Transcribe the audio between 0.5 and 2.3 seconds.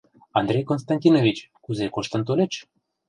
Константинович, кузе коштын